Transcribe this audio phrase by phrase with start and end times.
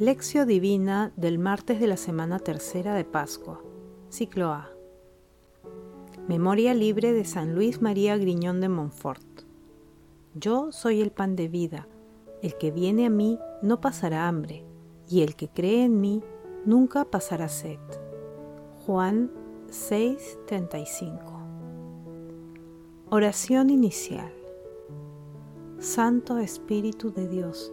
[0.00, 3.60] Lección Divina del martes de la semana tercera de Pascua.
[4.10, 4.70] Ciclo A.
[6.28, 9.26] Memoria libre de San Luis María Griñón de Montfort.
[10.36, 11.88] Yo soy el pan de vida.
[12.42, 14.64] El que viene a mí no pasará hambre,
[15.08, 16.22] y el que cree en mí
[16.64, 17.80] nunca pasará sed.
[18.86, 19.32] Juan
[19.68, 21.18] 6:35.
[23.10, 24.32] Oración inicial.
[25.80, 27.72] Santo Espíritu de Dios,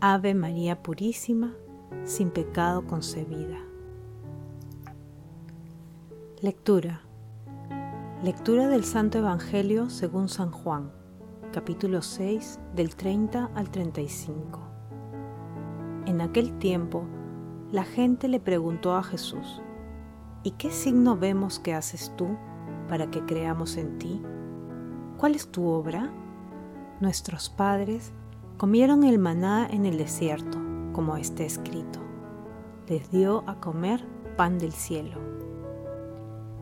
[0.00, 1.56] Ave María Purísima,
[2.04, 3.58] sin pecado concebida.
[6.40, 7.00] Lectura.
[8.22, 10.92] Lectura del Santo Evangelio según San Juan,
[11.52, 14.60] capítulo 6, del 30 al 35.
[16.06, 17.02] En aquel tiempo,
[17.72, 19.60] la gente le preguntó a Jesús,
[20.44, 22.38] ¿y qué signo vemos que haces tú
[22.88, 24.22] para que creamos en ti?
[25.16, 26.12] ¿Cuál es tu obra?
[27.00, 28.12] Nuestros padres
[28.58, 30.58] comieron el maná en el desierto,
[30.92, 32.00] como está escrito.
[32.88, 34.04] Les dio a comer
[34.36, 35.16] pan del cielo.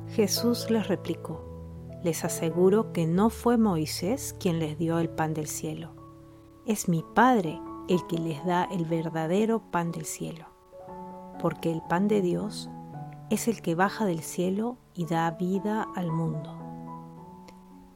[0.08, 1.42] Jesús les replicó,
[2.05, 5.94] les aseguro que no fue Moisés quien les dio el pan del cielo,
[6.67, 7.58] es mi Padre
[7.89, 10.47] el que les da el verdadero pan del cielo,
[11.41, 12.69] porque el pan de Dios
[13.30, 16.55] es el que baja del cielo y da vida al mundo.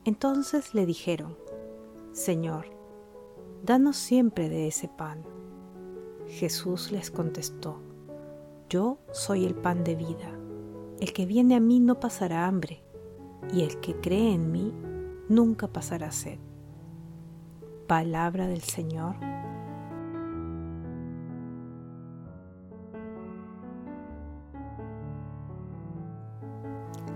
[0.05, 1.37] Entonces le dijeron,
[2.13, 2.80] Señor,
[3.63, 5.23] danos siempre de ese pan.
[6.27, 7.81] Jesús les contestó,
[8.69, 10.39] Yo soy el pan de vida.
[11.01, 12.83] El que viene a mí no pasará hambre,
[13.53, 14.73] y el que cree en mí
[15.29, 16.39] nunca pasará sed.
[17.87, 19.17] Palabra del Señor.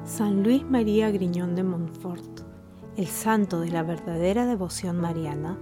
[0.05, 2.41] San Luis María Griñón de Montfort,
[2.97, 5.59] el santo de la verdadera devoción mariana,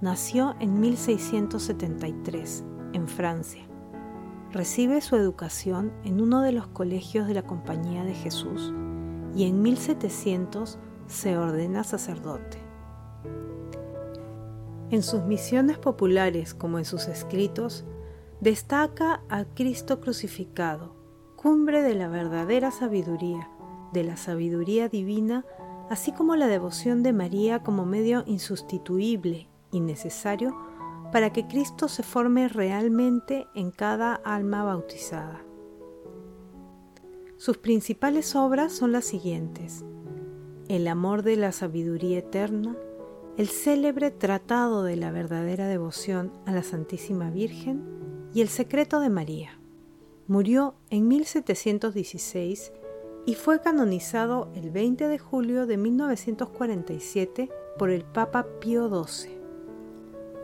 [0.00, 3.68] nació en 1673 en Francia
[4.50, 8.72] Recibe su educación en uno de los colegios de la Compañía de Jesús
[9.34, 12.56] y en 1700 se ordena sacerdote.
[14.90, 17.84] En sus misiones populares como en sus escritos,
[18.40, 20.96] destaca a Cristo crucificado,
[21.36, 23.50] cumbre de la verdadera sabiduría,
[23.92, 25.44] de la sabiduría divina,
[25.90, 30.56] así como la devoción de María como medio insustituible y necesario
[31.12, 35.42] para que Cristo se forme realmente en cada alma bautizada.
[37.36, 39.84] Sus principales obras son las siguientes.
[40.68, 42.76] El amor de la sabiduría eterna,
[43.36, 47.84] el célebre Tratado de la verdadera devoción a la Santísima Virgen
[48.34, 49.60] y el secreto de María.
[50.26, 52.72] Murió en 1716
[53.24, 59.37] y fue canonizado el 20 de julio de 1947 por el Papa Pío XII.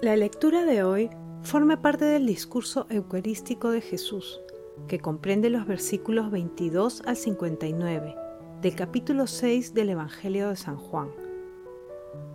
[0.02, 1.08] La lectura de hoy
[1.42, 4.40] forma parte del discurso eucarístico de Jesús,
[4.88, 8.14] que comprende los versículos 22 al 59
[8.60, 11.08] del capítulo 6 del Evangelio de San Juan.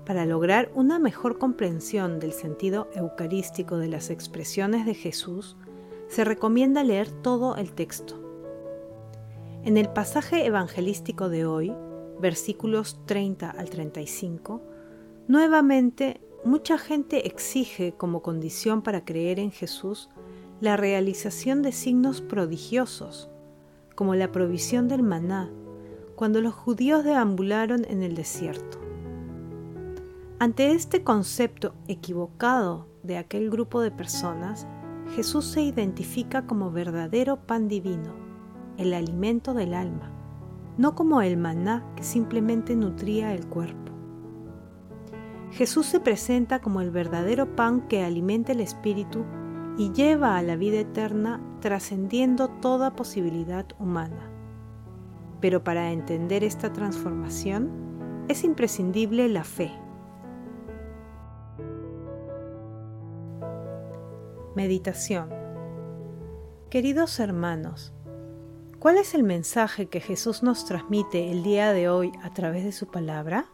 [0.06, 5.56] Para lograr una mejor comprensión del sentido eucarístico de las expresiones de Jesús,
[6.08, 8.16] se recomienda leer todo el texto.
[9.64, 11.76] En el pasaje evangelístico de hoy,
[12.20, 14.62] versículos 30 al 35,
[15.28, 20.10] nuevamente Mucha gente exige como condición para creer en Jesús
[20.62, 23.30] la realización de signos prodigiosos,
[23.94, 25.52] como la provisión del maná,
[26.16, 28.80] cuando los judíos deambularon en el desierto.
[30.40, 34.66] Ante este concepto equivocado de aquel grupo de personas,
[35.16, 38.14] Jesús se identifica como verdadero pan divino,
[38.78, 40.10] el alimento del alma,
[40.78, 43.89] no como el maná que simplemente nutría el cuerpo.
[45.52, 49.26] Jesús se presenta como el verdadero pan que alimenta el espíritu
[49.78, 54.30] y lleva a la vida eterna trascendiendo toda posibilidad humana.
[55.42, 59.72] Pero para entender esta transformación es imprescindible la fe.
[64.56, 65.30] Meditación
[66.70, 67.94] Queridos hermanos,
[68.78, 72.72] ¿cuál es el mensaje que Jesús nos transmite el día de hoy a través de
[72.72, 73.48] su palabra?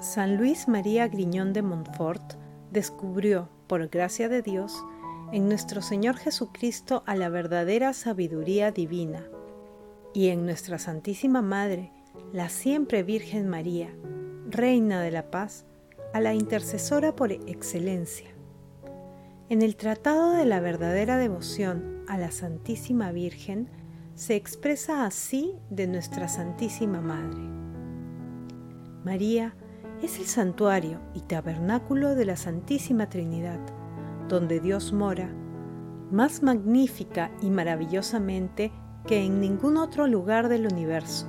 [0.00, 2.34] San Luis María Griñón de Montfort
[2.70, 4.84] descubrió, por gracia de Dios,
[5.32, 9.26] en nuestro Señor Jesucristo a la verdadera sabiduría divina,
[10.14, 11.92] y en nuestra Santísima Madre,
[12.32, 13.92] la siempre Virgen María,
[14.48, 15.66] Reina de la Paz,
[16.14, 18.30] a la intercesora por excelencia.
[19.48, 23.68] En el Tratado de la verdadera devoción a la Santísima Virgen
[24.14, 27.42] se expresa así de nuestra Santísima Madre.
[29.04, 29.54] María
[30.02, 33.58] es el santuario y tabernáculo de la Santísima Trinidad,
[34.28, 35.28] donde Dios mora,
[36.10, 38.72] más magnífica y maravillosamente
[39.06, 41.26] que en ningún otro lugar del universo,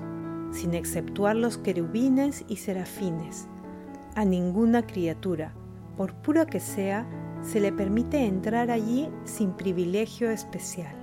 [0.52, 3.48] sin exceptuar los querubines y serafines.
[4.16, 5.54] A ninguna criatura,
[5.98, 7.08] por pura que sea,
[7.42, 10.94] se le permite entrar allí sin privilegio especial.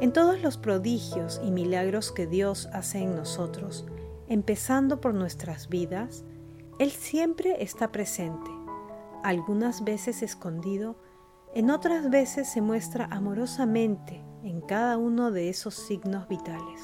[0.00, 3.86] En todos los prodigios y milagros que Dios hace en nosotros,
[4.30, 6.24] empezando por nuestras vidas,
[6.78, 8.50] Él siempre está presente,
[9.24, 10.96] algunas veces escondido,
[11.52, 16.80] en otras veces se muestra amorosamente en cada uno de esos signos vitales.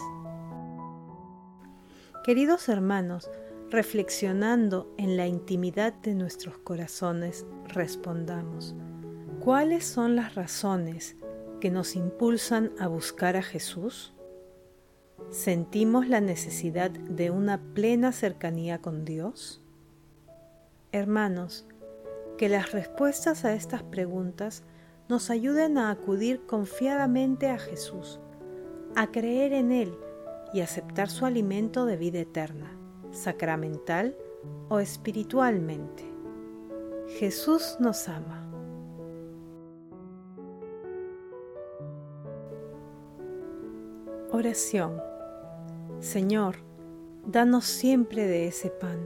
[2.25, 3.31] Queridos hermanos,
[3.71, 8.75] reflexionando en la intimidad de nuestros corazones, respondamos,
[9.39, 11.17] ¿cuáles son las razones
[11.61, 14.16] que nos impulsan a buscar a Jesús?
[15.31, 19.61] ¿Sentimos la necesidad de una plena cercanía con Dios?
[20.93, 21.67] Hermanos,
[22.39, 24.63] que las respuestas a estas preguntas
[25.09, 28.21] nos ayuden a acudir confiadamente a Jesús,
[28.95, 29.99] a creer en Él
[30.53, 32.77] y aceptar su alimento de vida eterna,
[33.11, 34.17] sacramental
[34.69, 36.05] o espiritualmente.
[37.19, 38.46] Jesús nos ama.
[44.37, 45.01] Oración.
[45.99, 46.57] Señor,
[47.27, 48.99] danos siempre de ese pan.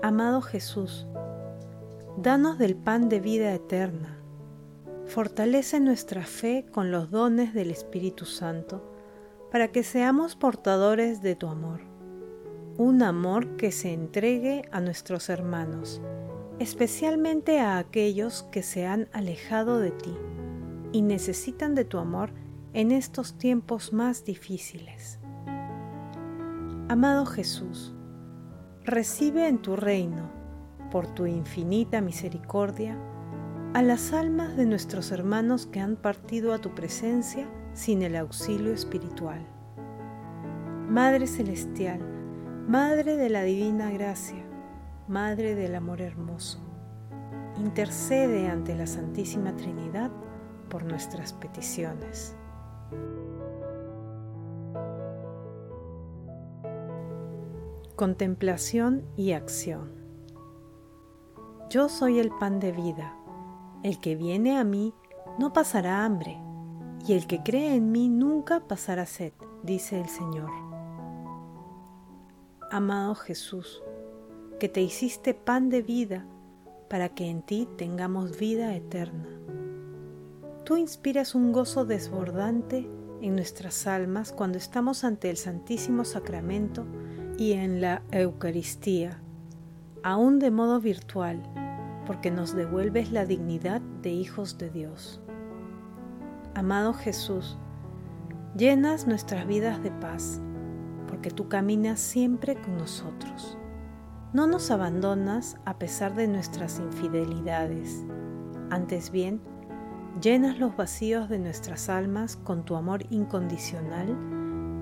[0.00, 1.06] Amado Jesús,
[2.16, 4.16] danos del pan de vida eterna.
[5.04, 8.90] Fortalece nuestra fe con los dones del Espíritu Santo
[9.52, 11.80] para que seamos portadores de tu amor.
[12.78, 16.00] Un amor que se entregue a nuestros hermanos,
[16.58, 20.16] especialmente a aquellos que se han alejado de ti
[20.90, 22.30] y necesitan de tu amor
[22.78, 25.18] en estos tiempos más difíciles.
[26.88, 27.92] Amado Jesús,
[28.84, 30.30] recibe en tu reino
[30.92, 32.96] por tu infinita misericordia,
[33.74, 38.72] a las almas de nuestros hermanos que han partido a tu presencia sin el auxilio
[38.72, 39.44] espiritual.
[40.88, 41.98] Madre Celestial,
[42.68, 44.46] Madre de la Divina Gracia,
[45.08, 46.60] Madre del Amor Hermoso,
[47.56, 50.12] intercede ante la Santísima Trinidad
[50.68, 52.36] por nuestras peticiones.
[57.96, 59.92] Contemplación y acción.
[61.70, 63.14] Yo soy el pan de vida.
[63.82, 64.94] El que viene a mí
[65.38, 66.40] no pasará hambre,
[67.06, 69.32] y el que cree en mí nunca pasará sed,
[69.62, 70.50] dice el Señor.
[72.70, 73.82] Amado Jesús,
[74.58, 76.26] que te hiciste pan de vida
[76.88, 79.28] para que en ti tengamos vida eterna.
[80.68, 82.86] Tú inspiras un gozo desbordante
[83.22, 86.84] en nuestras almas cuando estamos ante el Santísimo Sacramento
[87.38, 89.22] y en la Eucaristía
[90.02, 91.42] aún de modo virtual,
[92.04, 95.22] porque nos devuelves la dignidad de hijos de Dios.
[96.54, 97.56] Amado Jesús,
[98.54, 100.38] llenas nuestras vidas de paz,
[101.08, 103.56] porque tú caminas siempre con nosotros.
[104.34, 108.04] No nos abandonas a pesar de nuestras infidelidades,
[108.68, 109.40] antes bien,
[110.20, 114.16] llenas los vacíos de nuestras almas con tu amor incondicional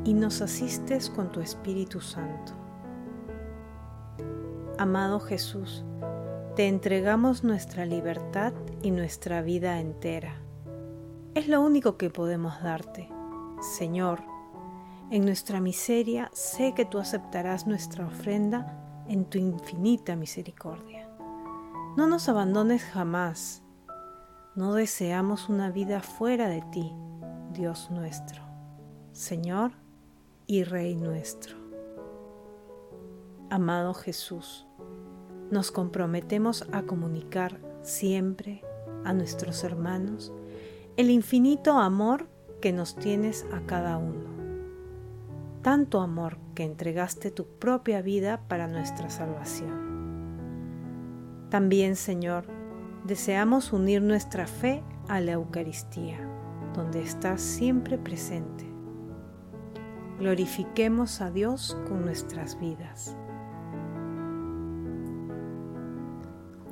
[0.04, 2.52] y nos asistes con tu Espíritu Santo.
[4.78, 5.84] Amado Jesús,
[6.54, 8.52] te entregamos nuestra libertad
[8.82, 10.40] y nuestra vida entera.
[11.34, 13.08] Es lo único que podemos darte.
[13.78, 14.22] Señor,
[15.10, 21.08] en nuestra miseria sé que tú aceptarás nuestra ofrenda en tu infinita misericordia.
[21.96, 23.62] No nos abandones jamás.
[24.56, 26.90] No deseamos una vida fuera de ti,
[27.52, 28.40] Dios nuestro,
[29.12, 29.72] Señor
[30.46, 31.58] y Rey nuestro.
[33.50, 34.66] Amado Jesús,
[35.50, 38.64] nos comprometemos a comunicar siempre
[39.04, 40.32] a nuestros hermanos
[40.96, 42.26] el infinito amor
[42.62, 44.30] que nos tienes a cada uno.
[45.60, 49.84] Tanto amor que entregaste tu propia vida para nuestra salvación.
[51.50, 52.55] También, Señor,
[53.06, 56.18] deseamos unir nuestra fe a la Eucaristía,
[56.74, 58.64] donde estás siempre presente.
[60.18, 63.16] Glorifiquemos a Dios con nuestras vidas.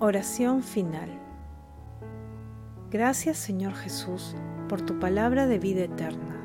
[0.00, 1.08] Oración final.
[2.90, 4.34] Gracias Señor Jesús
[4.68, 6.40] por tu palabra de vida eterna.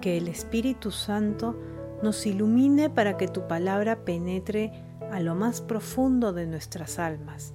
[0.00, 1.58] Que el Espíritu Santo
[2.02, 4.72] nos ilumine para que tu palabra penetre
[5.10, 7.54] a lo más profundo de nuestras almas